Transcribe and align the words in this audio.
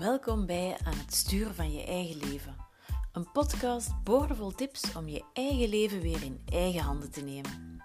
Welkom 0.00 0.46
bij 0.46 0.76
Aan 0.84 0.98
het 0.98 1.14
sturen 1.14 1.54
van 1.54 1.72
je 1.72 1.84
eigen 1.84 2.16
leven. 2.16 2.56
Een 3.12 3.32
podcast 3.32 4.02
boordevol 4.04 4.50
tips 4.50 4.96
om 4.96 5.08
je 5.08 5.24
eigen 5.32 5.68
leven 5.68 6.00
weer 6.00 6.22
in 6.22 6.40
eigen 6.44 6.80
handen 6.80 7.10
te 7.10 7.20
nemen. 7.20 7.82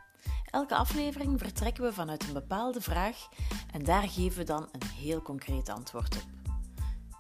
Elke 0.51 0.76
aflevering 0.76 1.40
vertrekken 1.40 1.83
we 1.83 1.94
vanuit 1.94 2.23
een 2.28 2.33
bepaalde 2.33 2.81
vraag 2.81 3.28
en 3.72 3.83
daar 3.83 4.09
geven 4.09 4.37
we 4.37 4.44
dan 4.44 4.69
een 4.72 4.87
heel 4.87 5.22
concreet 5.22 5.69
antwoord 5.69 6.15
op. 6.15 6.23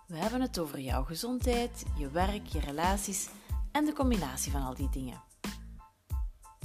We 0.07 0.17
hebben 0.17 0.41
het 0.41 0.59
over 0.59 0.79
jouw 0.79 1.03
gezondheid, 1.03 1.85
je 1.97 2.09
werk, 2.09 2.47
je 2.47 2.59
relaties 2.59 3.29
en 3.71 3.85
de 3.85 3.93
combinatie 3.93 4.51
van 4.51 4.61
al 4.61 4.73
die 4.73 4.89
dingen. 4.89 5.21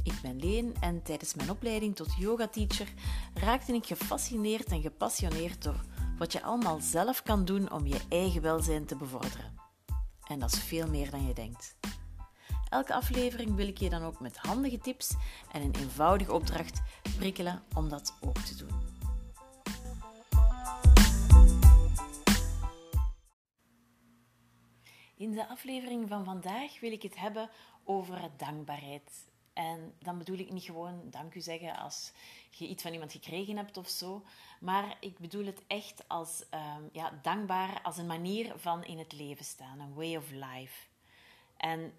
Ik 0.02 0.18
ben 0.22 0.38
Leen 0.38 0.74
en 0.80 1.02
tijdens 1.02 1.34
mijn 1.34 1.50
opleiding 1.50 1.96
tot 1.96 2.14
yoga-teacher 2.18 2.92
raakte 3.34 3.72
ik 3.72 3.86
gefascineerd 3.86 4.66
en 4.66 4.80
gepassioneerd 4.80 5.62
door 5.62 5.84
wat 6.20 6.32
je 6.32 6.42
allemaal 6.42 6.80
zelf 6.80 7.22
kan 7.22 7.44
doen 7.44 7.72
om 7.72 7.86
je 7.86 8.00
eigen 8.08 8.42
welzijn 8.42 8.86
te 8.86 8.96
bevorderen. 8.96 9.54
En 10.26 10.38
dat 10.38 10.52
is 10.52 10.58
veel 10.58 10.88
meer 10.88 11.10
dan 11.10 11.26
je 11.26 11.34
denkt. 11.34 11.76
Elke 12.68 12.94
aflevering 12.94 13.54
wil 13.54 13.68
ik 13.68 13.78
je 13.78 13.90
dan 13.90 14.02
ook 14.02 14.20
met 14.20 14.36
handige 14.36 14.78
tips 14.78 15.14
en 15.52 15.62
een 15.62 15.74
eenvoudige 15.74 16.32
opdracht 16.32 16.82
prikkelen 17.16 17.62
om 17.74 17.88
dat 17.88 18.16
ook 18.20 18.38
te 18.38 18.56
doen. 18.56 18.80
In 25.16 25.32
de 25.32 25.48
aflevering 25.48 26.08
van 26.08 26.24
vandaag 26.24 26.80
wil 26.80 26.92
ik 26.92 27.02
het 27.02 27.16
hebben 27.16 27.50
over 27.84 28.30
dankbaarheid. 28.36 29.30
En 29.60 29.94
dan 29.98 30.18
bedoel 30.18 30.38
ik 30.38 30.52
niet 30.52 30.64
gewoon 30.64 31.00
dank 31.10 31.34
u 31.34 31.40
zeggen 31.40 31.76
als 31.76 32.12
je 32.50 32.68
iets 32.68 32.82
van 32.82 32.92
iemand 32.92 33.12
gekregen 33.12 33.56
hebt 33.56 33.76
of 33.76 33.88
zo. 33.88 34.24
Maar 34.60 34.96
ik 35.00 35.18
bedoel 35.18 35.46
het 35.46 35.62
echt 35.66 36.08
als 36.08 36.44
um, 36.54 36.88
ja, 36.92 37.18
dankbaar 37.22 37.80
als 37.82 37.96
een 37.96 38.06
manier 38.06 38.52
van 38.56 38.84
in 38.84 38.98
het 38.98 39.12
leven 39.12 39.44
staan. 39.44 39.80
Een 39.80 39.94
way 39.94 40.16
of 40.16 40.30
life. 40.30 40.86
En 41.56 41.92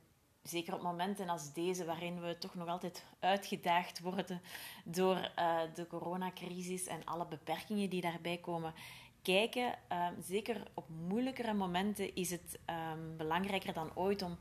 zeker 0.44 0.74
op 0.74 0.82
momenten 0.82 1.30
als 1.30 1.54
deze, 1.54 1.86
waarin 1.86 2.22
we 2.22 2.38
toch 2.38 2.56
nog 2.56 2.68
altijd 2.68 3.06
uitgedaagd 3.20 4.00
worden 4.00 4.42
door 4.84 5.32
uh, 5.40 5.60
de 5.74 5.88
coronacrisis 5.88 6.88
en 6.88 7.06
alle 7.06 7.26
beperkingen 7.26 7.90
die 7.90 8.02
daarbij 8.02 8.38
komen. 8.38 8.74
Kijken, 9.22 9.66
um, 9.66 10.22
zeker 10.22 10.68
op 10.74 10.90
moeilijkere 10.90 11.54
momenten, 11.54 12.16
is 12.16 12.32
het 12.32 12.60
um, 12.70 13.18
belangrijker 13.18 13.74
dan 13.74 13.92
ooit 13.96 14.22
om 14.22 14.38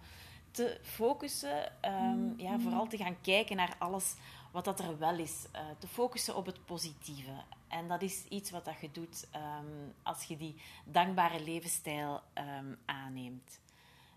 te 0.51 0.79
focussen, 0.83 1.73
um, 1.84 2.34
ja, 2.37 2.59
vooral 2.59 2.87
te 2.87 2.97
gaan 2.97 3.20
kijken 3.20 3.56
naar 3.56 3.77
alles 3.79 4.15
wat 4.53 4.65
dat 4.65 4.81
er 4.81 4.98
wel 4.98 5.19
is. 5.19 5.47
Uh, 5.55 5.61
te 5.79 5.89
focussen 5.89 6.37
op 6.37 6.47
het 6.47 6.65
positieve. 6.65 7.42
En 7.69 7.89
dat 7.89 8.03
is 8.03 8.25
iets 8.29 8.51
wat 8.51 8.65
dat 8.65 8.81
je 8.81 8.91
doet 8.92 9.29
um, 9.34 9.95
als 10.03 10.25
je 10.25 10.37
die 10.37 10.61
dankbare 10.84 11.45
levensstijl 11.45 12.20
um, 12.34 12.79
aanneemt. 12.84 13.61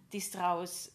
Het 0.06 0.22
is 0.22 0.30
trouwens 0.30 0.90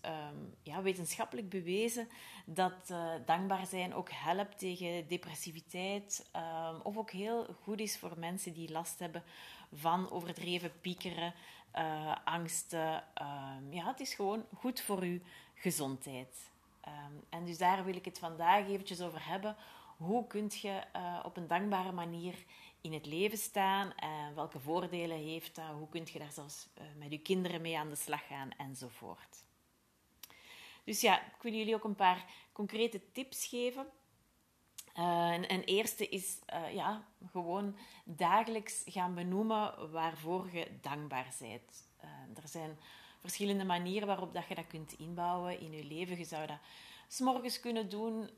ja, 0.63 0.83
wetenschappelijk 0.83 1.49
bewezen 1.49 2.09
dat 2.45 2.91
uh, 2.91 3.11
dankbaar 3.27 3.67
zijn 3.67 3.95
ook 3.95 4.11
helpt 4.13 4.59
tegen 4.59 5.09
depressiviteit. 5.09 6.31
of 6.83 6.97
ook 6.97 7.11
heel 7.11 7.47
goed 7.63 7.81
is 7.81 7.99
voor 7.99 8.13
mensen 8.19 8.53
die 8.53 8.71
last 8.71 8.99
hebben 8.99 9.23
van 9.73 10.11
overdreven 10.11 10.73
piekeren, 10.81 11.35
uh, 11.75 12.17
angsten. 12.25 13.05
Um, 13.23 13.73
ja, 13.73 13.87
het 13.87 14.01
is 14.01 14.15
gewoon 14.15 14.45
goed 14.55 14.81
voor 14.81 15.01
uw 15.01 15.21
gezondheid. 15.55 16.51
Um, 16.87 17.25
en 17.29 17.45
dus 17.45 17.59
daar 17.59 17.85
wil 17.85 17.97
ik 17.97 18.05
het 18.05 18.19
vandaag 18.19 18.67
eventjes 18.67 19.01
over 19.01 19.27
hebben. 19.27 19.57
Hoe 19.97 20.27
kun 20.27 20.51
je 20.61 20.83
uh, 20.97 21.21
op 21.25 21.37
een 21.37 21.47
dankbare 21.47 21.93
manier 21.93 22.35
in 22.81 22.93
het 22.93 23.07
leven 23.07 23.39
staan? 23.39 23.95
En 23.95 24.35
welke 24.35 24.59
voordelen 24.59 25.19
heeft 25.19 25.55
dat? 25.55 25.71
Hoe 25.79 25.89
kun 25.89 26.07
je 26.13 26.19
daar 26.19 26.33
zelfs 26.33 26.69
uh, 26.79 26.85
met 26.99 27.11
je 27.11 27.19
kinderen 27.19 27.61
mee 27.61 27.79
aan 27.79 27.89
de 27.89 27.97
slag 27.97 28.27
gaan? 28.27 28.51
Enzovoort. 28.57 29.47
Dus 30.85 31.01
ja, 31.01 31.21
ik 31.21 31.43
wil 31.43 31.53
jullie 31.53 31.75
ook 31.75 31.85
een 31.85 31.95
paar 31.95 32.25
concrete 32.53 33.13
tips 33.13 33.47
geven 33.47 33.87
uh, 34.99 35.31
en, 35.31 35.49
en 35.49 35.65
eerste 35.65 36.09
is 36.09 36.39
uh, 36.55 36.75
ja, 36.75 37.05
gewoon 37.31 37.77
dagelijks 38.05 38.83
gaan 38.87 39.15
benoemen 39.15 39.91
waarvoor 39.91 40.49
je 40.53 40.79
dankbaar 40.81 41.35
bent. 41.39 41.89
Uh, 42.05 42.43
er 42.43 42.49
zijn 42.49 42.79
verschillende 43.21 43.65
manieren 43.65 44.07
waarop 44.07 44.35
dat 44.35 44.47
je 44.49 44.55
dat 44.55 44.67
kunt 44.67 44.93
inbouwen 44.93 45.61
in 45.61 45.73
je 45.73 45.85
leven. 45.85 46.19
Je 46.19 46.25
zou 46.25 46.47
dat 46.47 46.59
s'morgens 47.09 47.61
kunnen 47.61 47.89
doen. 47.89 48.31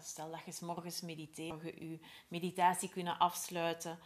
stel 0.00 0.30
dat 0.30 0.44
je 0.44 0.52
s'morgens 0.52 1.00
mediteert, 1.00 1.62
je 1.62 1.90
je 1.90 1.98
meditatie 2.28 2.88
kunnen 2.88 3.18
afsluiten 3.18 3.98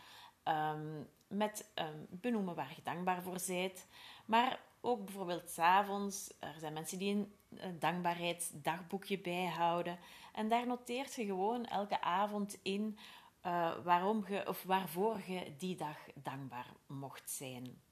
um, 0.48 1.08
met 1.28 1.70
um, 1.74 2.06
benoemen 2.10 2.54
waar 2.54 2.72
je 2.76 2.82
dankbaar 2.82 3.22
voor 3.22 3.38
bent. 3.46 3.86
Maar 4.24 4.60
ook 4.80 5.04
bijvoorbeeld 5.04 5.50
s'avonds. 5.50 6.32
Er 6.38 6.54
zijn 6.58 6.72
mensen 6.72 6.98
die 6.98 7.28
een 7.56 7.78
dankbaarheidsdagboekje 7.78 9.18
bijhouden. 9.18 9.98
En 10.32 10.48
daar 10.48 10.66
noteert 10.66 11.14
je 11.14 11.24
gewoon 11.24 11.64
elke 11.66 12.00
avond 12.00 12.58
in 12.62 12.98
uh, 13.46 13.72
waarom 13.84 14.24
of 14.46 14.62
waarvoor 14.62 15.20
je 15.26 15.56
die 15.56 15.76
dag 15.76 15.96
dankbaar 16.14 16.66
mocht 16.86 17.30
zijn. 17.30 17.82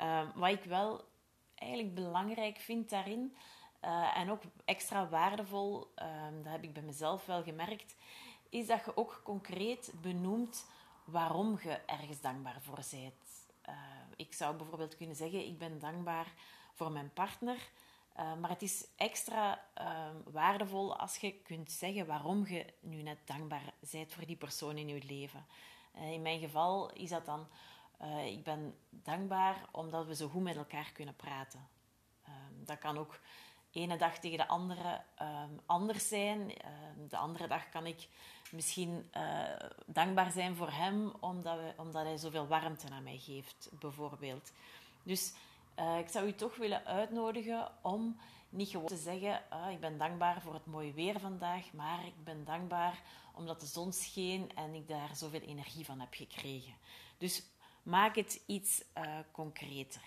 Uh, 0.00 0.28
wat 0.34 0.50
ik 0.50 0.64
wel 0.64 1.04
eigenlijk 1.54 1.94
belangrijk 1.94 2.58
vind 2.58 2.90
daarin, 2.90 3.36
uh, 3.84 4.16
en 4.16 4.30
ook 4.30 4.42
extra 4.64 5.08
waardevol, 5.08 5.92
ehm, 5.94 6.42
dat 6.42 6.52
heb 6.52 6.62
ik 6.62 6.72
bij 6.72 6.82
mezelf 6.82 7.26
wel 7.26 7.42
gemerkt, 7.42 7.96
is 8.48 8.66
dat 8.66 8.84
je 8.84 8.96
ook 8.96 9.20
concreet 9.24 9.92
benoemt 10.02 10.66
waarom 11.04 11.58
je 11.62 11.80
ergens 11.86 12.20
dankbaar 12.20 12.60
voor 12.60 12.78
bent. 12.90 13.48
Ik 14.16 14.34
zou 14.34 14.56
bijvoorbeeld 14.56 14.96
kunnen 14.96 15.16
zeggen: 15.16 15.46
Ik 15.46 15.58
ben 15.58 15.78
dankbaar 15.78 16.32
voor 16.74 16.92
mijn 16.92 17.12
partner. 17.12 17.70
Uh, 18.20 18.34
maar 18.34 18.50
het 18.50 18.62
is 18.62 18.86
extra 18.96 19.60
uh, 19.78 20.08
waardevol 20.24 20.96
als 20.96 21.16
je 21.16 21.32
kunt 21.32 21.70
zeggen 21.70 22.06
waarom 22.06 22.46
je 22.46 22.66
nu 22.80 23.02
net 23.02 23.18
dankbaar 23.24 23.72
bent 23.90 24.12
voor 24.12 24.26
die 24.26 24.36
persoon 24.36 24.76
in 24.76 24.88
je 24.88 25.04
leven. 25.04 25.46
Uh, 25.96 26.12
in 26.12 26.22
mijn 26.22 26.40
geval 26.40 26.92
is 26.92 27.10
dat 27.10 27.24
dan: 27.24 27.46
ik 28.26 28.44
ben 28.44 28.74
dankbaar 28.90 29.68
omdat 29.70 30.06
we 30.06 30.14
zo 30.14 30.28
goed 30.28 30.42
met 30.42 30.56
elkaar 30.56 30.90
kunnen 30.92 31.16
praten. 31.16 31.68
Ehm, 32.24 32.64
dat 32.64 32.78
kan 32.78 32.98
ook 32.98 33.20
ene 33.70 33.96
dag 33.96 34.18
tegen 34.18 34.38
de 34.38 34.48
andere 34.48 35.02
ehm, 35.14 35.50
anders 35.66 36.08
zijn. 36.08 36.56
Ehm, 36.56 37.08
de 37.08 37.16
andere 37.16 37.46
dag 37.46 37.68
kan 37.68 37.86
ik 37.86 38.08
misschien 38.50 39.10
dankbaar 39.86 40.30
zijn 40.30 40.56
voor 40.56 40.70
hem 40.70 41.12
omdat, 41.20 41.56
we, 41.56 41.72
omdat 41.76 42.04
hij 42.04 42.16
zoveel 42.16 42.46
warmte 42.46 42.90
aan 42.90 43.02
mij 43.02 43.18
geeft, 43.18 43.68
bijvoorbeeld. 43.80 44.52
Dus 45.02 45.34
uh, 45.78 45.98
ik 45.98 46.08
zou 46.08 46.26
u 46.26 46.34
toch 46.34 46.56
willen 46.56 46.84
uitnodigen 46.84 47.68
om 47.82 48.16
niet 48.48 48.68
gewoon 48.68 48.86
te 48.86 48.96
zeggen: 48.96 49.42
ah, 49.48 49.72
Ik 49.72 49.80
ben 49.80 49.98
dankbaar 49.98 50.40
voor 50.40 50.54
het 50.54 50.66
mooie 50.66 50.92
weer 50.92 51.20
vandaag, 51.20 51.72
maar 51.72 52.06
ik 52.06 52.24
ben 52.24 52.44
dankbaar 52.44 53.02
omdat 53.34 53.60
de 53.60 53.66
zon 53.66 53.92
scheen 53.92 54.50
en 54.54 54.74
ik 54.74 54.88
daar 54.88 55.16
zoveel 55.16 55.40
energie 55.40 55.84
van 55.84 56.00
heb 56.00 56.14
gekregen. 56.14 56.74
Dus 57.18 57.42
maak 57.82 58.16
het 58.16 58.42
iets 58.46 58.84
uh, 58.98 59.18
concreter. 59.32 60.02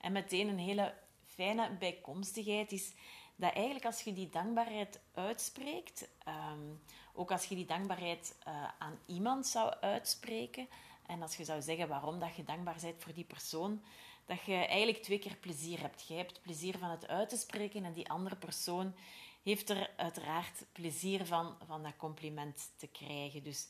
En 0.00 0.12
meteen 0.12 0.48
een 0.48 0.58
hele 0.58 0.94
fijne 1.24 1.70
bijkomstigheid 1.78 2.72
is 2.72 2.92
dat 3.36 3.52
eigenlijk 3.52 3.84
als 3.84 4.02
je 4.02 4.12
die 4.12 4.28
dankbaarheid 4.28 5.00
uitspreekt, 5.14 6.08
um, 6.28 6.82
ook 7.12 7.30
als 7.30 7.44
je 7.44 7.54
die 7.54 7.66
dankbaarheid 7.66 8.36
uh, 8.48 8.68
aan 8.78 8.98
iemand 9.06 9.46
zou 9.46 9.74
uitspreken, 9.80 10.68
en 11.06 11.22
als 11.22 11.36
je 11.36 11.44
zou 11.44 11.62
zeggen 11.62 11.88
waarom 11.88 12.18
dat 12.18 12.36
je 12.36 12.44
dankbaar 12.44 12.76
bent 12.80 13.02
voor 13.02 13.12
die 13.12 13.24
persoon, 13.24 13.82
dat 14.26 14.44
je 14.44 14.54
eigenlijk 14.54 15.02
twee 15.02 15.18
keer 15.18 15.36
plezier 15.36 15.80
hebt. 15.80 16.06
Je 16.08 16.14
hebt 16.14 16.42
plezier 16.42 16.78
van 16.78 16.90
het 16.90 17.08
uit 17.08 17.28
te 17.28 17.36
spreken 17.36 17.84
en 17.84 17.92
die 17.92 18.10
andere 18.10 18.36
persoon 18.36 18.94
heeft 19.42 19.70
er 19.70 19.90
uiteraard 19.96 20.64
plezier 20.72 21.26
van, 21.26 21.56
van 21.66 21.82
dat 21.82 21.96
compliment 21.96 22.70
te 22.76 22.86
krijgen. 22.86 23.42
Dus 23.42 23.68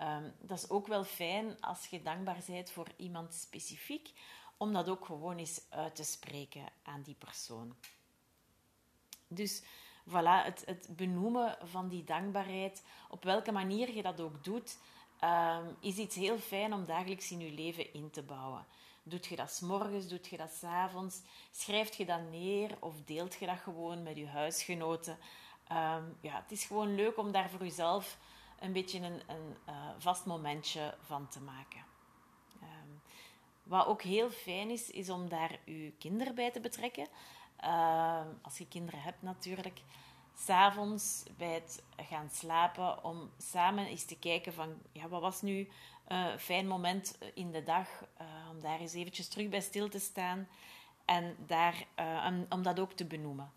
um, 0.00 0.34
dat 0.40 0.58
is 0.58 0.70
ook 0.70 0.86
wel 0.86 1.04
fijn 1.04 1.60
als 1.60 1.86
je 1.86 2.02
dankbaar 2.02 2.42
bent 2.46 2.70
voor 2.70 2.88
iemand 2.96 3.34
specifiek, 3.34 4.12
om 4.56 4.72
dat 4.72 4.88
ook 4.88 5.04
gewoon 5.04 5.38
eens 5.38 5.60
uit 5.68 5.96
te 5.96 6.04
spreken 6.04 6.64
aan 6.82 7.02
die 7.02 7.14
persoon. 7.14 7.76
Dus 9.28 9.62
voilà, 10.08 10.44
het, 10.44 10.62
het 10.66 10.88
benoemen 10.96 11.58
van 11.62 11.88
die 11.88 12.04
dankbaarheid, 12.04 12.84
op 13.10 13.24
welke 13.24 13.52
manier 13.52 13.94
je 13.94 14.02
dat 14.02 14.20
ook 14.20 14.44
doet, 14.44 14.78
um, 15.20 15.76
is 15.80 15.96
iets 15.96 16.16
heel 16.16 16.38
fijn 16.38 16.72
om 16.72 16.84
dagelijks 16.84 17.30
in 17.30 17.40
je 17.40 17.50
leven 17.50 17.92
in 17.92 18.10
te 18.10 18.22
bouwen. 18.22 18.66
Doet 19.06 19.26
je 19.26 19.36
dat 19.36 19.50
s 19.50 19.60
morgens, 19.60 20.08
doet 20.08 20.26
je 20.26 20.36
dat 20.36 20.50
s 20.50 20.62
avonds, 20.62 21.20
schrijft 21.50 21.96
je 21.96 22.04
dat 22.04 22.30
neer 22.30 22.76
of 22.80 23.02
deelt 23.04 23.34
je 23.34 23.46
dat 23.46 23.58
gewoon 23.58 24.02
met 24.02 24.16
je 24.16 24.26
huisgenoten. 24.26 25.18
Um, 25.72 26.16
ja, 26.20 26.36
het 26.42 26.52
is 26.52 26.64
gewoon 26.64 26.94
leuk 26.94 27.18
om 27.18 27.32
daar 27.32 27.50
voor 27.50 27.60
jezelf 27.60 28.18
een 28.58 28.72
beetje 28.72 28.98
een, 29.00 29.22
een 29.26 29.56
uh, 29.68 29.90
vast 29.98 30.24
momentje 30.24 30.94
van 31.00 31.28
te 31.28 31.40
maken. 31.40 31.84
Um, 32.62 33.00
wat 33.62 33.86
ook 33.86 34.02
heel 34.02 34.30
fijn 34.30 34.70
is, 34.70 34.90
is 34.90 35.10
om 35.10 35.28
daar 35.28 35.58
je 35.64 35.92
kinderen 35.98 36.34
bij 36.34 36.50
te 36.50 36.60
betrekken. 36.60 37.06
Uh, 37.60 38.20
als 38.42 38.58
je 38.58 38.68
kinderen 38.68 39.02
hebt 39.02 39.22
natuurlijk. 39.22 39.80
S'avonds 40.36 41.22
bij 41.36 41.52
het 41.52 41.82
gaan 41.96 42.30
slapen 42.32 43.04
om 43.04 43.30
samen 43.38 43.86
eens 43.86 44.04
te 44.04 44.18
kijken 44.18 44.52
van 44.52 44.74
ja, 44.92 45.08
wat 45.08 45.20
was 45.20 45.42
nu 45.42 45.68
een 46.04 46.38
fijn 46.38 46.66
moment 46.66 47.18
in 47.34 47.50
de 47.52 47.62
dag 47.62 47.88
om 48.50 48.60
daar 48.60 48.80
eens 48.80 48.92
eventjes 48.92 49.28
terug 49.28 49.48
bij 49.48 49.60
stil 49.60 49.88
te 49.88 49.98
staan 49.98 50.48
en 51.04 51.36
daar, 51.46 51.86
om, 52.26 52.46
om 52.48 52.62
dat 52.62 52.80
ook 52.80 52.92
te 52.92 53.04
benoemen. 53.04 53.52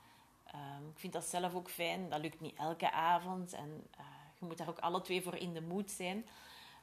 Ehm, 0.45 0.87
ik 0.93 0.99
vind 0.99 1.13
dat 1.13 1.25
zelf 1.25 1.55
ook 1.55 1.69
fijn. 1.69 2.09
Dat 2.09 2.21
lukt 2.21 2.41
niet 2.41 2.57
elke 2.57 2.91
avond 2.91 3.53
en 3.53 3.87
je 4.39 4.45
moet 4.45 4.57
daar 4.57 4.69
ook 4.69 4.79
alle 4.79 5.01
twee 5.01 5.21
voor 5.21 5.35
in 5.35 5.53
de 5.53 5.61
moed 5.61 5.91
zijn. 5.91 6.25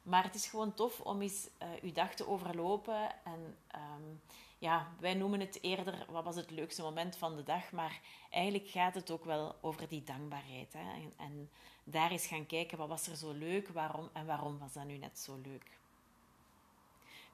Maar 0.02 0.24
het 0.24 0.34
is 0.34 0.46
gewoon 0.46 0.74
tof 0.74 1.00
om 1.00 1.22
eens 1.22 1.48
uw 1.82 1.92
dag 1.92 2.14
te 2.14 2.28
overlopen. 2.28 3.24
En 3.24 3.56
um, 3.74 4.20
ja, 4.64 4.88
wij 4.98 5.14
noemen 5.14 5.40
het 5.40 5.58
eerder 5.60 6.06
wat 6.08 6.24
was 6.24 6.36
het 6.36 6.50
leukste 6.50 6.82
moment 6.82 7.16
van 7.16 7.36
de 7.36 7.42
dag. 7.42 7.72
Maar 7.72 8.00
eigenlijk 8.30 8.68
gaat 8.68 8.94
het 8.94 9.10
ook 9.10 9.24
wel 9.24 9.56
over 9.60 9.88
die 9.88 10.02
dankbaarheid. 10.02 10.72
Hè? 10.72 10.92
En, 10.92 11.12
en 11.16 11.50
daar 11.84 12.10
eens 12.10 12.26
gaan 12.26 12.46
kijken 12.46 12.78
wat 12.78 12.88
was 12.88 13.06
er 13.06 13.16
zo 13.16 13.32
leuk 13.32 13.68
waarom, 13.68 14.08
en 14.12 14.26
waarom 14.26 14.58
was 14.58 14.72
dat 14.72 14.84
nu 14.84 14.96
net 14.96 15.18
zo 15.18 15.40
leuk. 15.42 15.78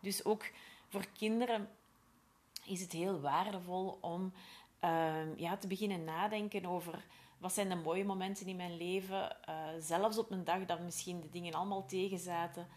Dus 0.01 0.25
ook 0.25 0.51
voor 0.89 1.07
kinderen 1.19 1.69
is 2.65 2.81
het 2.81 2.93
heel 2.93 3.21
waardevol 3.21 3.99
om 4.01 4.33
uh, 4.85 5.37
ja, 5.37 5.57
te 5.57 5.67
beginnen 5.67 6.05
nadenken 6.05 6.67
over 6.67 7.05
wat 7.39 7.53
zijn 7.53 7.69
de 7.69 7.75
mooie 7.75 8.05
momenten 8.05 8.47
in 8.47 8.57
mijn 8.57 8.77
leven? 8.77 9.37
Uh, 9.49 9.55
zelfs 9.79 10.19
op 10.19 10.31
een 10.31 10.45
dag 10.45 10.65
dat 10.65 10.81
misschien 10.81 11.21
de 11.21 11.31
dingen 11.31 11.55
allemaal 11.55 11.87
tegenzaten. 11.87 12.69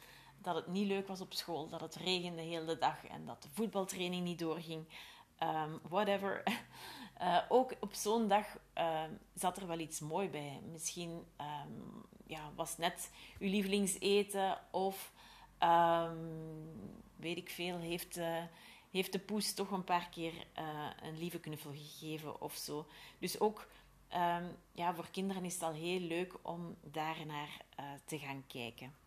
Dat 0.44 0.56
het 0.56 0.68
niet 0.68 0.88
leuk 0.88 1.08
was 1.08 1.22
op 1.22 1.34
school, 1.34 1.70
dat 1.70 1.82
het 1.82 1.96
regende 1.96 2.36
de 2.36 2.48
hele 2.48 2.78
dag 2.78 3.06
en 3.06 3.26
dat 3.26 3.44
de 3.44 3.50
voetbaltraining 3.52 4.24
niet 4.24 4.40
doorging. 4.40 4.88
Um, 5.40 5.80
whatever. 5.90 6.44
Uh, 7.22 7.42
ook 7.50 7.74
op 7.80 7.94
zo'n 7.94 8.28
dag 8.28 8.46
uh, 8.78 9.04
zat 9.34 9.58
er 9.58 9.68
wel 9.68 9.80
iets 9.80 10.00
mooi 10.00 10.30
bij. 10.30 10.60
Misschien 10.72 11.10
um, 11.42 12.06
ja, 12.26 12.52
was 12.56 12.78
net 12.78 13.12
uw 13.40 13.50
lievelingseten 13.50 14.60
of 14.72 15.12
weet 17.16 17.38
ik 17.38 17.50
veel, 17.50 17.78
heeft, 17.78 18.18
uh, 18.18 18.44
heeft 18.92 19.12
de 19.12 19.20
poes 19.20 19.54
toch 19.54 19.72
een 19.72 19.84
paar 19.84 20.10
keer 20.10 20.34
een 21.02 21.18
lieve 21.18 21.40
knuffel 21.40 21.72
gegeven 21.72 22.42
of 22.42 22.56
zo. 22.56 22.88
Dus 23.20 23.40
ook 23.40 23.68
ja, 24.72 24.96
voor 24.96 25.10
kinderen 25.12 25.46
is 25.46 25.54
het 25.54 25.64
al 25.64 25.74
heel 25.74 26.00
leuk 26.00 26.34
om 26.42 26.76
daarnaar 26.82 27.62
te 28.06 28.20
gaan 28.20 28.44
kijken. 28.48 29.03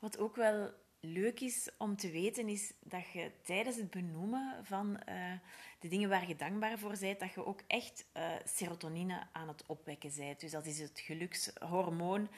Wat 0.00 0.18
ook 0.18 0.36
wel 0.36 0.70
leuk 1.00 1.40
is 1.40 1.70
om 1.78 1.96
te 1.96 2.10
weten, 2.10 2.48
is 2.48 2.72
dat 2.80 3.10
je 3.12 3.30
tijdens 3.42 3.76
het 3.76 3.90
benoemen 3.90 4.56
van 4.62 5.00
uh, 5.08 5.32
de 5.78 5.88
dingen 5.88 6.08
waar 6.08 6.28
je 6.28 6.36
dankbaar 6.36 6.78
voor 6.78 6.96
bent, 7.00 7.20
dat 7.20 7.32
je 7.32 7.46
ook 7.46 7.60
echt 7.66 8.06
uh, 8.16 8.22
serotonine 8.44 9.26
aan 9.32 9.48
het 9.48 9.66
opwekken 9.66 10.12
bent. 10.16 10.40
Dus 10.40 10.50
dat 10.50 10.66
is 10.66 10.78
het 10.78 11.00
gelukshormoon. 11.00 12.28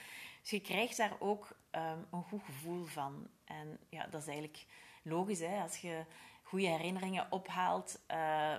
Dus 0.40 0.50
je 0.50 0.60
krijgt 0.60 0.96
daar 0.96 1.16
ook 1.18 1.56
um, 1.70 2.06
een 2.10 2.22
goed 2.22 2.42
gevoel 2.44 2.84
van. 2.84 3.28
En 3.44 3.78
ja, 3.88 4.06
dat 4.06 4.20
is 4.20 4.26
eigenlijk 4.26 4.66
logisch. 5.02 5.40
Hè? 5.40 5.60
Als 5.60 5.76
je 5.76 6.04
goede 6.42 6.66
herinneringen 6.66 7.32
ophaalt, 7.32 8.00
uh, 8.10 8.16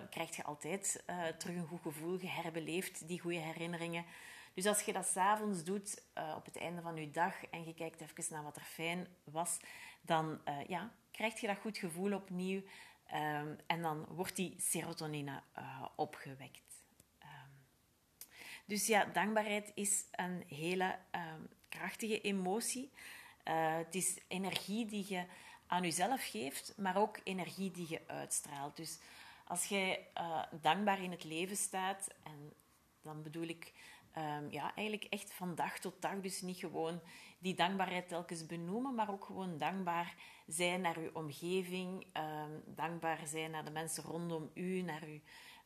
krijg 0.09 0.35
je 0.35 0.43
altijd 0.43 1.03
terug 1.37 1.55
een 1.55 1.67
goed 1.67 1.81
gevoel. 1.81 2.19
Je 2.19 2.27
herbeleeft 2.27 3.07
die 3.07 3.19
goede 3.19 3.39
herinneringen. 3.39 4.05
Dus 4.53 4.65
als 4.65 4.81
je 4.81 4.93
dat 4.93 5.05
s'avonds 5.05 5.63
doet, 5.63 6.03
uh, 6.17 6.33
op 6.35 6.45
het 6.45 6.57
einde 6.57 6.81
van 6.81 6.95
je 6.95 7.11
dag, 7.11 7.45
en 7.45 7.65
je 7.65 7.73
kijkt 7.73 8.01
even 8.01 8.33
naar 8.33 8.43
wat 8.43 8.55
er 8.55 8.61
fijn 8.61 9.07
was, 9.23 9.59
dan 10.01 10.41
ja, 10.67 10.93
krijg 11.11 11.39
je 11.39 11.47
dat 11.47 11.57
goed 11.57 11.77
gevoel 11.77 12.13
opnieuw. 12.13 12.61
Um, 13.13 13.57
en 13.67 13.81
dan 13.81 14.05
wordt 14.09 14.35
die 14.35 14.55
serotonine 14.57 15.41
opgewekt. 15.95 16.83
Um, 17.21 17.51
dus 18.65 18.87
ja, 18.87 19.05
dankbaarheid 19.05 19.71
is 19.75 20.05
een 20.11 20.43
hele 20.47 20.99
um, 21.11 21.49
krachtige 21.69 22.21
emotie. 22.21 22.91
het 23.43 23.95
is 23.95 24.19
energie 24.27 24.85
die 24.85 25.05
je 25.07 25.25
aan 25.67 25.81
jezelf 25.81 26.29
geeft, 26.29 26.73
maar 26.77 26.97
ook 26.97 27.19
energie 27.23 27.71
die 27.71 27.89
je 27.89 28.01
uitstraalt. 28.07 28.77
Dus 28.77 28.99
als 29.45 29.65
jij 29.65 30.07
uh, 30.17 30.43
dankbaar 30.61 31.03
in 31.03 31.11
het 31.11 31.23
leven 31.23 31.57
staat, 31.57 32.07
en 32.23 32.53
dan 33.01 33.23
bedoel 33.23 33.47
ik 33.47 33.73
um, 34.17 34.51
ja, 34.51 34.75
eigenlijk 34.75 35.07
echt 35.09 35.33
van 35.33 35.55
dag 35.55 35.79
tot 35.79 36.01
dag, 36.01 36.19
dus 36.19 36.41
niet 36.41 36.57
gewoon 36.57 37.01
die 37.39 37.55
dankbaarheid 37.55 38.07
telkens 38.07 38.45
benoemen, 38.45 38.95
maar 38.95 39.11
ook 39.11 39.25
gewoon 39.25 39.57
dankbaar 39.57 40.15
zijn 40.47 40.81
naar 40.81 40.97
uw 40.97 41.09
omgeving, 41.13 42.05
um, 42.17 42.63
dankbaar 42.65 43.27
zijn 43.27 43.51
naar 43.51 43.65
de 43.65 43.71
mensen 43.71 44.03
rondom 44.03 44.51
u, 44.53 44.81
naar 44.81 45.09
u, 45.09 45.21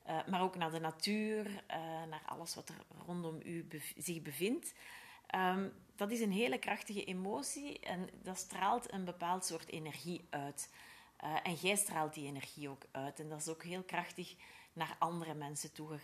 uh, 0.08 0.28
maar 0.28 0.42
ook 0.42 0.56
naar 0.56 0.72
de 0.72 0.80
natuur, 0.80 1.46
uh, 1.46 1.78
naar 2.10 2.24
alles 2.26 2.56
wat 2.56 2.70
er 2.70 2.86
rondom 3.06 3.40
u 3.44 3.68
zich 3.98 4.22
bevindt. 4.22 4.74
Um, 5.36 5.74
dat 5.96 6.12
is 6.12 6.20
een 6.20 6.32
hele 6.32 6.58
krachtige 6.60 7.04
emotie 7.04 7.80
en 7.80 8.10
dat 8.24 8.38
straalt 8.38 8.94
een 8.94 9.06
bepaald 9.06 9.46
soort 9.46 9.70
energie 9.70 10.28
uit. 10.30 10.74
Uh, 11.24 11.36
en 11.44 11.54
jij 11.54 11.76
straalt 11.76 12.14
die 12.14 12.28
energie 12.28 12.70
ook 12.70 12.86
uit. 12.92 13.20
En 13.20 13.30
dat 13.30 13.40
is 13.40 13.48
ook 13.48 13.64
heel 13.64 13.84
krachtig 13.84 14.36
naar 14.74 14.96
andere 15.00 15.34
mensen 15.34 15.74
toe. 15.74 16.00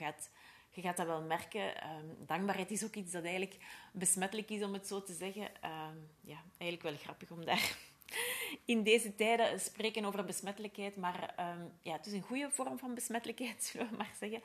Je 0.74 0.82
gaat 0.82 0.98
dat 0.98 1.08
wel 1.08 1.22
merken. 1.22 1.90
Um, 1.90 2.26
dankbaarheid 2.26 2.72
is 2.72 2.84
ook 2.84 2.96
iets 2.96 3.12
dat 3.12 3.24
eigenlijk 3.24 3.58
besmettelijk 3.92 4.50
is, 4.50 4.64
om 4.64 4.74
het 4.74 4.88
zo 4.88 5.04
te 5.04 5.14
zeggen. 5.14 5.44
Um, 5.44 6.10
ja, 6.22 6.44
eigenlijk 6.58 6.82
wel 6.82 7.04
grappig 7.04 7.32
om 7.32 7.46
daar 7.46 7.78
in 8.66 8.84
deze 8.84 9.16
tijden 9.16 9.60
spreken 9.60 10.06
over 10.06 10.26
besmettelijkheid. 10.26 10.96
Maar 10.96 11.36
um, 11.40 11.72
ja, 11.82 11.94
het 11.94 12.06
is 12.06 12.14
een 12.14 12.22
goede 12.22 12.50
vorm 12.52 12.80
van 12.80 12.94
besmettelijkheid, 12.94 13.64
zullen 13.72 13.90
we 13.90 13.96
maar 13.96 14.14
zeggen. 14.20 14.42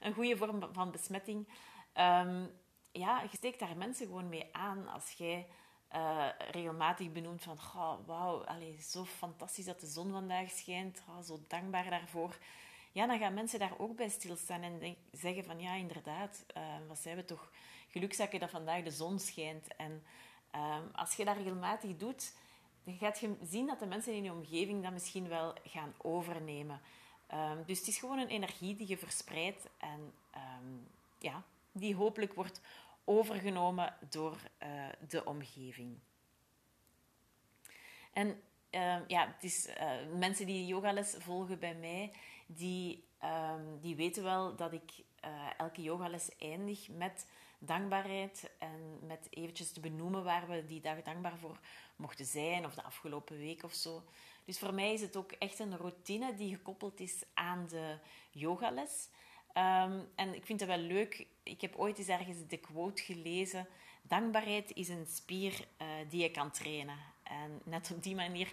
Een 0.00 0.14
goede 0.14 0.36
vorm 0.36 0.68
van 0.72 0.90
besmetting. 0.90 1.48
Ja, 2.92 3.22
je 3.22 3.36
steekt 3.36 3.58
daar 3.58 3.76
mensen 3.76 4.06
gewoon 4.06 4.28
mee 4.28 4.48
aan 4.52 4.88
als 4.88 5.12
jij 5.12 5.46
uh, 5.94 6.26
regelmatig 6.50 7.12
benoemt 7.12 7.42
van 7.42 7.58
wauw, 8.06 8.44
zo 8.80 9.04
fantastisch 9.04 9.64
dat 9.64 9.80
de 9.80 9.86
zon 9.86 10.10
vandaag 10.10 10.50
schijnt, 10.50 11.02
oh, 11.08 11.20
zo 11.22 11.38
dankbaar 11.48 11.90
daarvoor. 11.90 12.38
Ja, 12.98 13.06
dan 13.06 13.18
gaan 13.18 13.34
mensen 13.34 13.58
daar 13.58 13.78
ook 13.78 13.96
bij 13.96 14.08
stilstaan 14.08 14.62
en 14.62 14.96
zeggen 15.12 15.44
van 15.44 15.60
ja, 15.60 15.74
inderdaad, 15.74 16.44
uh, 16.56 16.62
wat 16.88 16.98
zijn 16.98 17.16
we 17.16 17.24
toch 17.24 17.50
gelukzakken 17.88 18.40
dat 18.40 18.50
vandaag 18.50 18.82
de 18.82 18.90
zon 18.90 19.18
schijnt. 19.18 19.76
En 19.76 20.02
uh, 20.54 20.76
als 20.92 21.14
je 21.14 21.24
dat 21.24 21.36
regelmatig 21.36 21.96
doet, 21.96 22.32
dan 22.84 22.94
gaat 22.94 23.20
je 23.20 23.36
zien 23.42 23.66
dat 23.66 23.78
de 23.78 23.86
mensen 23.86 24.12
in 24.12 24.24
je 24.24 24.32
omgeving 24.32 24.82
dat 24.82 24.92
misschien 24.92 25.28
wel 25.28 25.54
gaan 25.64 25.94
overnemen. 25.96 26.80
Um, 27.34 27.64
dus 27.66 27.78
het 27.78 27.88
is 27.88 27.98
gewoon 27.98 28.18
een 28.18 28.28
energie 28.28 28.76
die 28.76 28.88
je 28.88 28.98
verspreidt 28.98 29.68
en 29.78 30.14
ja, 31.18 31.42
die 31.72 31.94
hopelijk 31.94 32.34
wordt 32.34 32.60
overgenomen 33.04 33.94
door 34.10 34.36
uh, 34.62 34.86
de 35.08 35.24
omgeving. 35.24 35.98
En 38.12 38.42
ja, 39.06 39.26
het 39.26 39.44
is, 39.44 39.68
uh, 39.68 39.90
mensen 40.18 40.46
die 40.46 40.66
yogales 40.66 41.14
volgen 41.18 41.58
bij 41.58 41.74
mij, 41.74 42.12
die, 42.48 43.04
um, 43.24 43.80
die 43.80 43.96
weten 43.96 44.22
wel 44.22 44.56
dat 44.56 44.72
ik 44.72 44.90
elke 45.56 45.82
yogales 45.82 46.36
eindig 46.38 46.88
met 46.88 47.26
dankbaarheid 47.58 48.50
en 48.58 48.98
met 49.06 49.26
eventjes 49.30 49.72
te 49.72 49.80
benoemen 49.80 50.24
waar 50.24 50.48
we 50.48 50.64
die 50.66 50.80
dag 50.80 51.02
dankbaar 51.02 51.38
voor 51.38 51.58
mochten 51.96 52.26
zijn, 52.26 52.64
of 52.64 52.74
de 52.74 52.82
afgelopen 52.82 53.38
week 53.38 53.62
of 53.62 53.72
zo. 53.72 54.02
Dus 54.44 54.58
voor 54.58 54.74
mij 54.74 54.92
is 54.92 55.00
het 55.00 55.16
ook 55.16 55.32
echt 55.32 55.58
een 55.58 55.76
routine 55.76 56.34
die 56.34 56.54
gekoppeld 56.54 57.00
is 57.00 57.22
aan 57.34 57.66
de 57.68 57.98
yogales. 58.30 59.08
Um, 59.54 60.08
en 60.14 60.34
ik 60.34 60.46
vind 60.46 60.60
het 60.60 60.68
wel 60.68 60.78
leuk. 60.78 61.26
Ik 61.42 61.60
heb 61.60 61.76
ooit 61.76 61.98
eens 61.98 62.08
ergens 62.08 62.46
de 62.46 62.56
quote 62.56 63.02
gelezen: 63.02 63.66
Dankbaarheid 64.02 64.72
is 64.74 64.88
een 64.88 65.06
spier 65.06 65.52
uh, 65.52 65.88
die 66.08 66.22
je 66.22 66.30
kan 66.30 66.50
trainen. 66.50 66.98
En 67.28 67.60
net 67.64 67.90
op 67.94 68.02
die 68.02 68.14
manier 68.14 68.52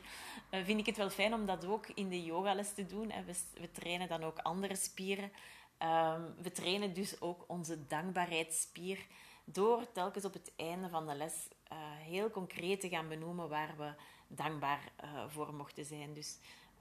uh, 0.51 0.63
vind 0.63 0.79
ik 0.79 0.85
het 0.85 0.97
wel 0.97 1.09
fijn 1.09 1.33
om 1.33 1.45
dat 1.45 1.65
ook 1.65 1.87
in 1.87 2.09
de 2.09 2.23
yogales 2.23 2.73
te 2.73 2.85
doen. 2.85 3.07
We, 3.07 3.35
we, 3.53 3.71
trainen 3.71 4.07
dan 4.07 4.23
ook 4.23 4.37
andere 4.37 4.75
spieren. 4.75 5.31
Um, 5.79 6.33
we 6.41 6.51
trainen 6.51 6.93
dus 6.93 7.21
ook 7.21 7.43
onze 7.47 7.87
dankbaarheidsspier 7.87 9.05
door 9.45 9.91
telkens 9.91 10.25
op 10.25 10.33
het 10.33 10.51
einde 10.55 10.89
van 10.89 11.07
de 11.07 11.15
les 11.15 11.47
uh, 11.71 11.77
heel 11.81 12.29
concreet 12.29 12.81
te 12.81 12.89
gaan 12.89 13.07
benoemen 13.07 13.49
waar 13.49 13.73
we 13.77 13.93
dankbaar 14.27 14.91
voor 15.27 15.53
mochten 15.53 15.85
zijn. 15.85 16.13
Dus 16.13 16.37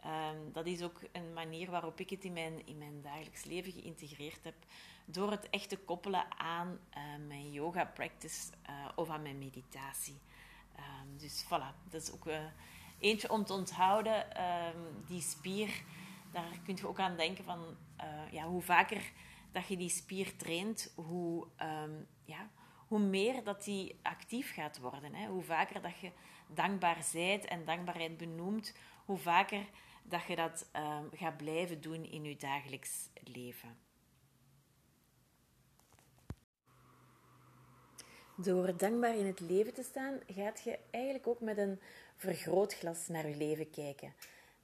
Um, 0.06 0.52
dat 0.52 0.66
is 0.66 0.82
ook 0.82 1.00
een 1.12 1.32
manier 1.32 1.70
waarop 1.70 2.00
ik 2.00 2.10
het 2.10 2.24
in 2.24 2.32
mijn, 2.32 2.66
in 2.66 2.78
mijn 2.78 3.02
dagelijks 3.02 3.44
leven 3.44 3.72
geïntegreerd 3.72 4.44
heb. 4.44 4.54
Door 5.04 5.30
het 5.30 5.50
echt 5.50 5.68
te 5.68 5.78
koppelen 5.78 6.38
aan 6.38 6.78
mijn 7.26 7.52
yoga 7.52 7.84
practice 7.84 8.52
of 8.94 9.08
aan 9.08 9.22
mijn 9.22 9.38
meditatie. 9.38 10.16
Um, 10.76 11.18
dus 11.18 11.44
voilà, 11.44 11.88
dat 11.90 12.02
is 12.02 12.12
ook 12.12 12.26
uh, 12.26 12.38
eentje 12.98 13.30
om 13.30 13.44
te 13.44 13.52
onthouden. 13.52 14.42
Um, 14.42 15.04
die 15.06 15.20
spier, 15.20 15.82
daar 16.32 16.58
kun 16.64 16.76
je 16.76 16.88
ook 16.88 16.98
aan 16.98 17.16
denken 17.16 17.44
van 17.44 17.76
ja, 18.30 18.44
hoe 18.44 18.62
vaker 18.62 19.12
dat 19.52 19.66
je 19.66 19.76
die 19.76 19.88
spier 19.88 20.36
traint, 20.36 20.92
hoe, 20.94 21.46
ja, 22.24 22.50
hoe 22.88 22.98
meer 22.98 23.44
dat 23.44 23.64
die 23.64 23.98
actief 24.02 24.54
gaat 24.54 24.78
worden. 24.78 25.14
Hè? 25.14 25.26
Hoe 25.26 25.42
vaker 25.42 25.82
dat 25.82 25.98
je 26.00 26.10
dankbaar 26.46 27.02
zijt 27.02 27.44
en 27.44 27.64
dankbaarheid 27.64 28.16
benoemt, 28.16 28.76
hoe 29.04 29.18
vaker 29.18 29.66
dat 30.02 30.22
je 30.26 30.36
dat 30.36 30.70
gaat 31.12 31.36
blijven 31.36 31.80
doen 31.80 32.04
in 32.04 32.24
je 32.24 32.36
dagelijks 32.36 33.08
leven. 33.24 33.83
Door 38.36 38.76
dankbaar 38.76 39.16
in 39.16 39.26
het 39.26 39.40
leven 39.40 39.74
te 39.74 39.82
staan, 39.82 40.20
gaat 40.26 40.60
je 40.62 40.78
eigenlijk 40.90 41.26
ook 41.26 41.40
met 41.40 41.58
een 41.58 41.80
vergrootglas 42.16 43.08
naar 43.08 43.28
je 43.28 43.36
leven 43.36 43.70
kijken. 43.70 44.12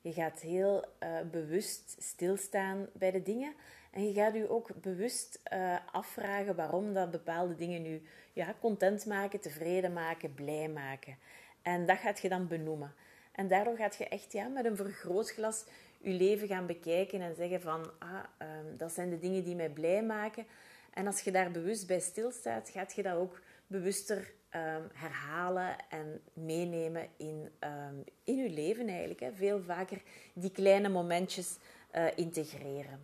Je 0.01 0.13
gaat 0.13 0.41
heel 0.41 0.85
uh, 1.03 1.09
bewust 1.31 1.97
stilstaan 1.99 2.87
bij 2.93 3.11
de 3.11 3.23
dingen 3.23 3.55
en 3.91 4.07
je 4.07 4.13
gaat 4.13 4.35
je 4.35 4.51
ook 4.51 4.81
bewust 4.81 5.41
uh, 5.53 5.77
afvragen 5.93 6.57
waarom 6.57 6.95
dat 6.95 7.11
bepaalde 7.11 7.55
dingen 7.55 7.83
nu 7.83 8.03
ja, 8.33 8.55
content 8.61 9.07
maken, 9.07 9.41
tevreden 9.41 9.93
maken, 9.93 10.35
blij 10.35 10.69
maken. 10.69 11.17
En 11.63 11.87
dat 11.87 11.99
gaat 11.99 12.21
je 12.21 12.29
dan 12.29 12.49
benoemen. 12.49 12.95
En 13.33 13.49
daardoor 13.49 13.77
gaat 13.77 13.97
je 13.97 14.09
echt 14.09 14.33
ja, 14.33 14.47
met 14.47 14.65
een 14.65 14.77
vergrootglas 14.77 15.65
je 15.99 16.11
leven 16.11 16.49
gaan 16.49 16.67
bekijken 16.67 17.21
en 17.21 17.35
zeggen 17.35 17.61
van 17.61 17.91
ah, 17.99 18.25
um, 18.39 18.77
dat 18.77 18.93
zijn 18.93 19.11
de 19.11 19.19
dingen 19.19 19.45
die 19.45 19.55
mij 19.55 19.71
blij 19.71 20.03
maken. 20.03 20.47
En 20.91 21.07
als 21.07 21.21
je 21.21 21.31
daar 21.31 21.51
bewust 21.51 21.87
bij 21.87 22.01
stilstaat, 22.01 22.71
gaat 22.71 22.95
je 22.95 23.03
dat 23.03 23.17
ook 23.17 23.41
bewuster 23.71 24.19
um, 24.19 24.89
herhalen 24.93 25.77
en 25.89 26.21
meenemen 26.33 27.09
in, 27.17 27.51
um, 27.61 28.05
in 28.25 28.37
je 28.37 28.51
leven 28.51 28.89
eigenlijk. 28.89 29.21
Hè. 29.21 29.33
Veel 29.33 29.63
vaker 29.63 30.03
die 30.35 30.51
kleine 30.51 30.89
momentjes 30.89 31.57
uh, 31.95 32.07
integreren. 32.15 33.01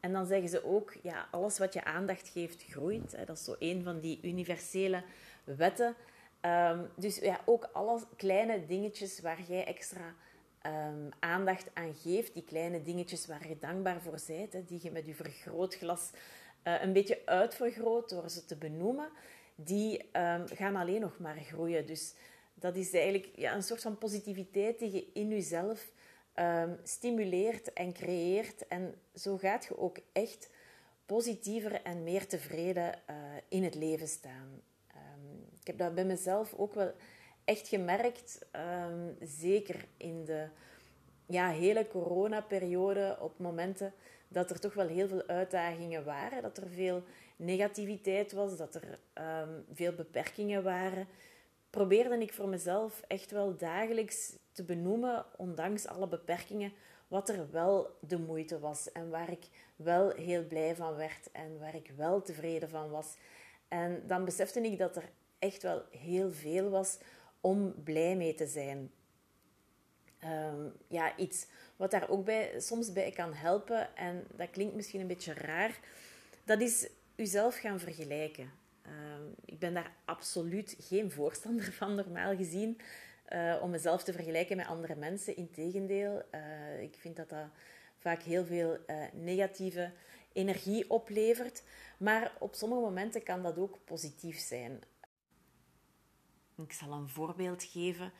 En 0.00 0.12
dan 0.12 0.26
zeggen 0.26 0.48
ze 0.48 0.64
ook, 0.64 0.94
ja, 1.02 1.28
alles 1.30 1.58
wat 1.58 1.72
je 1.72 1.84
aandacht 1.84 2.28
geeft, 2.28 2.62
groeit. 2.62 3.12
Hè. 3.12 3.24
Dat 3.24 3.36
is 3.36 3.44
zo 3.44 3.56
een 3.58 3.82
van 3.82 4.00
die 4.00 4.18
universele 4.22 5.02
wetten. 5.44 5.94
Um, 6.42 6.88
dus 6.96 7.18
ja, 7.18 7.40
ook 7.44 7.68
alle 7.72 8.00
kleine 8.16 8.66
dingetjes 8.66 9.20
waar 9.20 9.42
jij 9.42 9.64
extra 9.64 10.14
aandacht 11.18 11.70
aan 11.74 11.94
geeft, 11.94 12.34
die 12.34 12.44
kleine 12.44 12.82
dingetjes 12.82 13.26
waar 13.26 13.48
je 13.48 13.58
dankbaar 13.58 14.00
voor 14.00 14.18
bent, 14.26 14.52
hè, 14.52 14.64
die 14.64 14.78
je 14.82 14.90
met 14.90 15.06
je 15.06 15.14
vergrootglas 15.14 16.10
uh, 16.64 16.82
een 16.82 16.92
beetje 16.92 17.22
uitvergroot 17.24 18.08
door 18.08 18.30
ze 18.30 18.44
te 18.44 18.56
benoemen, 18.56 19.08
die 19.64 19.98
um, 20.12 20.46
gaan 20.46 20.76
alleen 20.76 21.00
nog 21.00 21.18
maar 21.18 21.36
groeien. 21.36 21.86
Dus 21.86 22.14
dat 22.54 22.76
is 22.76 22.92
eigenlijk 22.92 23.28
ja, 23.34 23.54
een 23.54 23.62
soort 23.62 23.82
van 23.82 23.98
positiviteit 23.98 24.78
die 24.78 24.92
je 24.92 25.10
in 25.12 25.28
jezelf 25.28 25.92
um, 26.34 26.78
stimuleert 26.82 27.72
en 27.72 27.92
creëert. 27.92 28.66
En 28.66 28.94
zo 29.14 29.36
gaat 29.36 29.64
je 29.64 29.78
ook 29.78 29.98
echt 30.12 30.50
positiever 31.06 31.82
en 31.82 32.02
meer 32.02 32.26
tevreden 32.26 32.94
uh, 33.10 33.16
in 33.48 33.64
het 33.64 33.74
leven 33.74 34.08
staan. 34.08 34.62
Um, 34.94 35.46
ik 35.60 35.66
heb 35.66 35.78
dat 35.78 35.94
bij 35.94 36.04
mezelf 36.04 36.54
ook 36.56 36.74
wel 36.74 36.92
echt 37.44 37.68
gemerkt, 37.68 38.38
zeker 39.20 39.84
in 39.96 40.24
de 40.24 40.48
ja, 41.26 41.50
hele 41.50 41.88
coronaperiode, 41.88 43.16
op 43.20 43.38
momenten 43.38 43.92
dat 44.28 44.50
er 44.50 44.60
toch 44.60 44.74
wel 44.74 44.86
heel 44.86 45.08
veel 45.08 45.26
uitdagingen 45.26 46.04
waren, 46.04 46.42
dat 46.42 46.56
er 46.56 46.68
veel 46.68 47.02
negativiteit 47.40 48.32
was, 48.32 48.56
dat 48.56 48.74
er 48.74 48.98
um, 49.14 49.64
veel 49.72 49.92
beperkingen 49.92 50.62
waren, 50.62 51.06
probeerde 51.70 52.18
ik 52.18 52.32
voor 52.32 52.48
mezelf 52.48 53.02
echt 53.06 53.30
wel 53.30 53.56
dagelijks 53.56 54.32
te 54.52 54.62
benoemen, 54.62 55.24
ondanks 55.36 55.86
alle 55.86 56.08
beperkingen, 56.08 56.72
wat 57.08 57.28
er 57.28 57.50
wel 57.50 57.96
de 58.00 58.18
moeite 58.18 58.58
was 58.58 58.92
en 58.92 59.10
waar 59.10 59.30
ik 59.30 59.48
wel 59.76 60.10
heel 60.10 60.46
blij 60.46 60.74
van 60.74 60.96
werd 60.96 61.30
en 61.32 61.58
waar 61.58 61.74
ik 61.74 61.92
wel 61.96 62.22
tevreden 62.22 62.68
van 62.68 62.90
was. 62.90 63.14
En 63.68 64.02
dan 64.06 64.24
besefte 64.24 64.60
ik 64.60 64.78
dat 64.78 64.96
er 64.96 65.10
echt 65.38 65.62
wel 65.62 65.82
heel 65.90 66.32
veel 66.32 66.70
was 66.70 66.98
om 67.40 67.74
blij 67.84 68.16
mee 68.16 68.34
te 68.34 68.46
zijn. 68.46 68.90
Um, 70.24 70.72
ja, 70.88 71.16
iets 71.16 71.46
wat 71.76 71.90
daar 71.90 72.08
ook 72.08 72.24
bij, 72.24 72.60
soms 72.60 72.92
bij 72.92 73.10
kan 73.10 73.34
helpen, 73.34 73.96
en 73.96 74.26
dat 74.36 74.50
klinkt 74.50 74.74
misschien 74.74 75.00
een 75.00 75.06
beetje 75.06 75.34
raar, 75.34 75.78
dat 76.44 76.60
is 76.60 76.88
uzelf 77.20 77.56
gaan 77.56 77.80
vergelijken. 77.80 78.50
Uh, 78.86 78.92
ik 79.44 79.58
ben 79.58 79.74
daar 79.74 79.92
absoluut 80.04 80.76
geen 80.78 81.10
voorstander 81.10 81.72
van, 81.80 81.94
normaal 81.94 82.36
gezien, 82.36 82.80
uh, 83.28 83.56
om 83.62 83.70
mezelf 83.70 84.02
te 84.02 84.12
vergelijken 84.12 84.56
met 84.56 84.66
andere 84.66 84.96
mensen. 84.96 85.36
Integendeel, 85.36 86.22
uh, 86.34 86.82
ik 86.82 86.96
vind 86.98 87.16
dat 87.16 87.28
dat 87.28 87.46
vaak 87.98 88.22
heel 88.22 88.44
veel 88.44 88.78
uh, 88.86 88.96
negatieve 89.12 89.92
energie 90.32 90.90
oplevert. 90.90 91.62
Maar 91.98 92.32
op 92.38 92.54
sommige 92.54 92.80
momenten 92.80 93.22
kan 93.22 93.42
dat 93.42 93.58
ook 93.58 93.78
positief 93.84 94.38
zijn. 94.38 94.80
Ik 96.56 96.72
zal 96.72 96.92
een 96.92 97.08
voorbeeld 97.08 97.62
geven. 97.62 98.12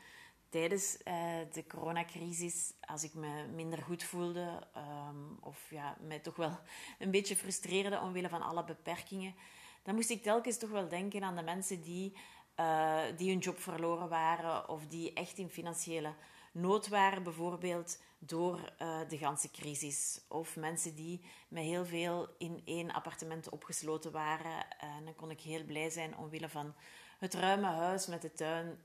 Tijdens 0.51 0.97
uh, 1.07 1.13
de 1.51 1.67
coronacrisis, 1.67 2.73
als 2.81 3.03
ik 3.03 3.13
me 3.13 3.47
minder 3.47 3.81
goed 3.81 4.03
voelde, 4.03 4.67
um, 4.77 5.37
of 5.41 5.69
ja, 5.69 5.97
mij 5.99 6.19
toch 6.19 6.35
wel 6.35 6.59
een 6.99 7.11
beetje 7.11 7.35
frustreerde 7.35 7.99
omwille 7.99 8.29
van 8.29 8.41
alle 8.41 8.63
beperkingen, 8.63 9.35
dan 9.83 9.95
moest 9.95 10.09
ik 10.09 10.23
telkens 10.23 10.57
toch 10.57 10.69
wel 10.69 10.87
denken 10.87 11.23
aan 11.23 11.35
de 11.35 11.41
mensen 11.41 11.81
die, 11.81 12.17
uh, 12.59 13.01
die 13.17 13.29
hun 13.29 13.39
job 13.39 13.59
verloren 13.59 14.09
waren 14.09 14.69
of 14.69 14.87
die 14.87 15.13
echt 15.13 15.37
in 15.37 15.49
financiële 15.49 16.13
nood 16.51 16.87
waren, 16.87 17.23
bijvoorbeeld 17.23 18.01
door 18.19 18.73
uh, 18.81 18.99
de 19.07 19.17
ganse 19.17 19.51
crisis. 19.51 20.21
Of 20.27 20.55
mensen 20.55 20.95
die 20.95 21.21
met 21.47 21.63
heel 21.63 21.85
veel 21.85 22.27
in 22.37 22.61
één 22.65 22.91
appartement 22.91 23.49
opgesloten 23.49 24.11
waren. 24.11 24.79
En 24.79 25.05
dan 25.05 25.15
kon 25.15 25.31
ik 25.31 25.41
heel 25.41 25.63
blij 25.63 25.89
zijn 25.89 26.17
omwille 26.17 26.49
van 26.49 26.73
het 27.17 27.33
ruime 27.33 27.67
huis 27.67 28.07
met 28.07 28.21
de 28.21 28.33
tuin 28.33 28.79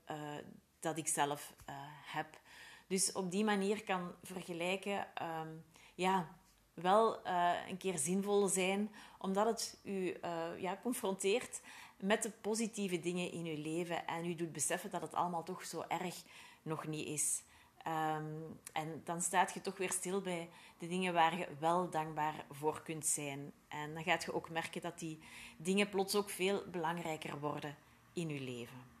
dat 0.79 0.97
ik 0.97 1.07
zelf 1.07 1.53
uh, 1.69 1.75
heb. 2.05 2.39
Dus 2.87 3.11
op 3.11 3.31
die 3.31 3.43
manier 3.43 3.83
kan 3.83 4.11
vergelijken, 4.23 5.07
um, 5.21 5.65
ja, 5.95 6.35
wel 6.73 7.27
uh, 7.27 7.53
een 7.67 7.77
keer 7.77 7.97
zinvol 7.97 8.47
zijn, 8.47 8.91
omdat 9.17 9.45
het 9.45 9.79
u 9.83 10.17
ja, 10.57 10.79
confronteert 10.81 11.61
met 11.99 12.23
de 12.23 12.31
positieve 12.31 12.99
dingen 12.99 13.31
in 13.31 13.45
uw 13.45 13.61
leven 13.61 14.07
en 14.07 14.25
u 14.25 14.35
doet 14.35 14.51
beseffen 14.51 14.89
dat 14.89 15.01
het 15.01 15.13
allemaal 15.13 15.43
toch 15.43 15.65
zo 15.65 15.83
erg 15.87 16.23
nog 16.61 16.87
niet 16.87 17.07
is. 17.07 17.41
Um, 17.87 18.59
en 18.73 19.01
dan 19.03 19.21
staat 19.21 19.53
je 19.53 19.61
toch 19.61 19.77
weer 19.77 19.91
stil 19.91 20.21
bij 20.21 20.49
de 20.77 20.87
dingen 20.87 21.13
waar 21.13 21.37
je 21.37 21.47
wel 21.59 21.89
dankbaar 21.89 22.45
voor 22.51 22.81
kunt 22.81 23.05
zijn. 23.05 23.51
En 23.67 23.93
dan 23.93 24.03
gaat 24.03 24.23
je 24.23 24.33
ook 24.33 24.49
merken 24.49 24.81
dat 24.81 24.99
die 24.99 25.19
dingen 25.57 25.89
plots 25.89 26.15
ook 26.15 26.29
veel 26.29 26.63
belangrijker 26.71 27.39
worden 27.39 27.75
in 28.13 28.29
je 28.29 28.39
leven. 28.39 28.96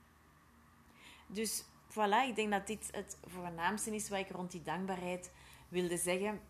Dus 1.27 1.63
voilà, 1.89 2.27
ik 2.27 2.35
denk 2.35 2.51
dat 2.51 2.67
dit 2.67 2.89
het 2.91 3.17
voornaamste 3.25 3.95
is 3.95 4.09
wat 4.09 4.19
ik 4.19 4.29
rond 4.29 4.51
die 4.51 4.61
dankbaarheid 4.61 5.31
wilde 5.67 5.97
zeggen. 5.97 6.41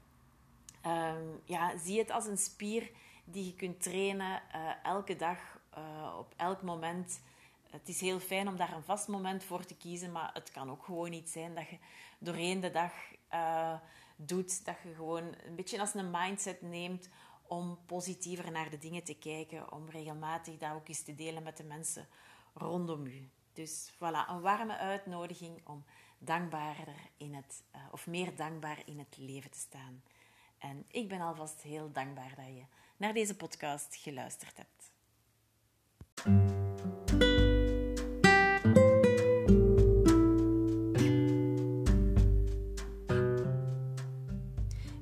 Um, 0.86 1.42
ja, 1.44 1.78
zie 1.78 2.00
het 2.00 2.12
als 2.12 2.26
een 2.26 2.38
spier 2.38 2.92
die 3.26 3.46
je 3.46 3.56
kunt 3.56 3.82
trainen 3.82 4.42
uh, 4.56 4.72
elke 4.84 5.16
dag, 5.16 5.60
uh, 5.78 6.16
op 6.18 6.34
elk 6.36 6.62
moment. 6.62 7.22
Het 7.70 7.90
is 7.90 8.02
heel 8.02 8.20
fijn 8.20 8.48
om 8.48 8.56
daar 8.56 8.74
een 8.74 8.84
vast 8.84 9.08
moment 9.08 9.44
voor 9.44 9.66
te 9.66 9.76
kiezen, 9.76 10.12
maar 10.12 10.30
het 10.34 10.52
kan 10.52 10.72
ook 10.72 10.84
gewoon 10.84 11.14
iets 11.14 11.32
zijn 11.32 11.56
dat 11.56 11.70
je 11.70 11.78
doorheen 12.20 12.60
de 12.60 12.72
dag 12.72 12.92
uh, 13.34 13.80
doet. 14.16 14.66
Dat 14.66 14.76
je 14.84 14.94
gewoon 14.94 15.24
een 15.46 15.56
beetje 15.56 15.80
als 15.80 15.94
een 15.94 16.12
mindset 16.12 16.62
neemt 16.62 17.10
om 17.48 17.80
positiever 17.86 18.52
naar 18.52 18.70
de 18.70 18.78
dingen 18.78 19.04
te 19.04 19.16
kijken, 19.16 19.72
om 19.72 19.90
regelmatig 19.90 20.58
dat 20.58 20.74
ook 20.74 20.88
eens 20.88 21.04
te 21.04 21.16
delen 21.16 21.44
met 21.44 21.58
de 21.58 21.64
mensen 21.64 22.08
rondom 22.54 23.06
u. 23.06 23.30
Dus 23.58 23.92
voilà, 23.96 24.30
een 24.30 24.42
warme 24.42 24.78
uitnodiging 24.78 25.62
om 25.64 25.84
dankbaarder 26.18 26.96
in 27.18 27.34
het, 27.34 27.64
uh, 27.76 27.82
of 27.92 28.08
meer 28.08 28.36
dankbaar 28.36 28.82
in 28.86 29.00
het 29.00 29.18
leven 29.18 29.52
te 29.52 29.58
staan. 29.58 30.04
En 30.58 30.86
ik 30.92 31.08
ben 31.08 31.22
alvast 31.22 31.62
heel 31.62 31.92
dankbaar 31.92 32.34
dat 32.36 32.46
je 32.46 32.64
naar 32.98 33.14
deze 33.14 33.36
podcast 33.36 33.96
geluisterd 33.96 34.58
hebt. 34.58 34.92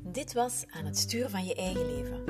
Dit 0.03 0.33
was 0.33 0.65
aan 0.69 0.85
het 0.85 0.97
sturen 0.97 1.29
van 1.29 1.45
je 1.45 1.55
eigen 1.55 1.85
leven. 1.85 2.23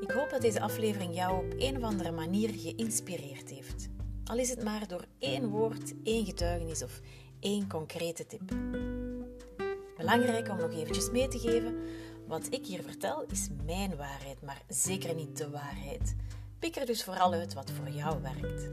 Ik 0.00 0.10
hoop 0.10 0.30
dat 0.30 0.40
deze 0.40 0.60
aflevering 0.60 1.14
jou 1.14 1.46
op 1.46 1.54
een 1.58 1.76
of 1.76 1.82
andere 1.82 2.10
manier 2.10 2.50
geïnspireerd 2.50 3.50
heeft. 3.50 3.88
Al 4.30 4.38
is 4.38 4.50
het 4.50 4.64
maar 4.64 4.88
door 4.88 5.04
één 5.18 5.48
woord, 5.48 5.92
één 6.04 6.24
getuigenis 6.24 6.82
of 6.82 7.00
één 7.40 7.68
concrete 7.68 8.26
tip. 8.26 8.42
Belangrijk 9.96 10.48
om 10.48 10.56
nog 10.56 10.72
eventjes 10.72 11.10
mee 11.10 11.28
te 11.28 11.38
geven, 11.38 11.78
wat 12.26 12.46
ik 12.50 12.66
hier 12.66 12.82
vertel 12.82 13.24
is 13.30 13.48
mijn 13.64 13.96
waarheid, 13.96 14.42
maar 14.42 14.62
zeker 14.68 15.14
niet 15.14 15.36
de 15.36 15.50
waarheid. 15.50 16.16
Pik 16.58 16.76
er 16.76 16.86
dus 16.86 17.04
vooral 17.04 17.32
uit 17.32 17.54
wat 17.54 17.70
voor 17.70 17.88
jou 17.88 18.22
werkt. 18.22 18.68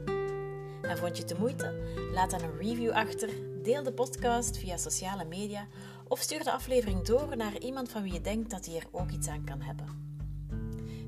En 0.82 0.98
vond 0.98 1.16
je 1.16 1.22
het 1.22 1.28
de 1.28 1.38
moeite? 1.38 1.74
Laat 2.12 2.30
dan 2.30 2.42
een 2.42 2.58
review 2.58 2.90
achter, 2.90 3.30
deel 3.62 3.82
de 3.82 3.92
podcast 3.92 4.58
via 4.58 4.76
sociale 4.76 5.24
media 5.24 5.66
of 6.08 6.20
stuur 6.20 6.44
de 6.44 6.52
aflevering 6.52 7.02
door 7.04 7.36
naar 7.36 7.58
iemand 7.58 7.90
van 7.90 8.02
wie 8.02 8.12
je 8.12 8.20
denkt 8.20 8.50
dat 8.50 8.66
hij 8.66 8.76
er 8.76 8.88
ook 8.90 9.10
iets 9.10 9.28
aan 9.28 9.44
kan 9.44 9.60
hebben. 9.60 10.16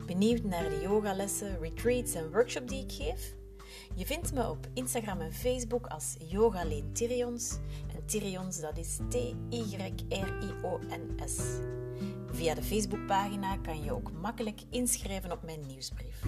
Benieuwd 0.06 0.42
naar 0.42 0.68
de 0.68 0.80
yogalessen, 0.82 1.58
retreats 1.60 2.14
en 2.14 2.32
workshop 2.32 2.68
die 2.68 2.82
ik 2.82 2.92
geef? 2.92 3.38
Je 4.00 4.06
vindt 4.06 4.32
me 4.32 4.48
op 4.48 4.68
Instagram 4.74 5.20
en 5.20 5.32
Facebook 5.32 5.86
als 5.86 6.16
Yogaleen 6.26 6.92
Tyrions. 6.92 7.58
En 7.94 8.06
Tyrions, 8.06 8.60
dat 8.60 8.78
is 8.78 8.98
T-Y-R-I-O-N-S. 9.08 10.16
Via 12.26 12.54
de 12.54 12.62
Facebookpagina 12.62 13.56
kan 13.56 13.82
je 13.82 13.92
ook 13.92 14.12
makkelijk 14.12 14.60
inschrijven 14.70 15.32
op 15.32 15.42
mijn 15.42 15.60
nieuwsbrief. 15.66 16.22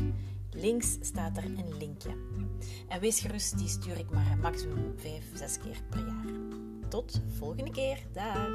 Links 0.50 0.97
staat 1.00 1.37
er 1.37 1.45
een 1.45 1.76
linkje. 1.79 2.17
En 2.88 3.00
wees 3.00 3.21
gerust, 3.21 3.59
die 3.59 3.69
stuur 3.69 3.99
ik 3.99 4.11
maar 4.11 4.38
maximum 4.41 4.93
5, 4.97 5.25
6 5.35 5.59
keer 5.59 5.83
per 5.91 6.07
jaar. 6.07 6.33
Tot 6.88 7.21
volgende 7.38 7.71
keer. 7.71 7.99
Dag! 8.12 8.49